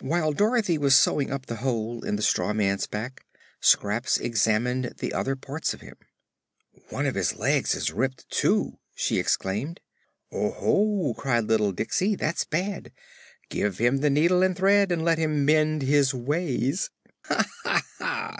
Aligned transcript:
While 0.00 0.32
Dorothy 0.32 0.78
was 0.78 0.96
sewing 0.96 1.30
up 1.30 1.44
the 1.44 1.56
hole 1.56 2.02
in 2.02 2.16
the 2.16 2.22
straw 2.22 2.54
man's 2.54 2.86
back 2.86 3.26
Scraps 3.60 4.16
examined 4.16 4.94
the 5.00 5.12
other 5.12 5.36
parts 5.36 5.74
of 5.74 5.82
him. 5.82 5.96
"One 6.88 7.04
of 7.04 7.14
his 7.14 7.34
legs 7.36 7.74
is 7.74 7.92
ripped, 7.92 8.26
too!" 8.30 8.78
she 8.94 9.18
exclaimed. 9.18 9.80
"Oho!" 10.32 11.12
cried 11.12 11.44
little 11.44 11.72
Diksey; 11.72 12.16
"that's 12.16 12.46
bad. 12.46 12.90
Give 13.50 13.76
him 13.76 13.98
the 13.98 14.08
needle 14.08 14.42
and 14.42 14.56
thread 14.56 14.90
and 14.90 15.04
let 15.04 15.18
him 15.18 15.44
mend 15.44 15.82
his 15.82 16.14
ways." 16.14 16.88
"Ha, 17.26 17.44
ha, 17.62 17.82
ha!" 17.98 18.36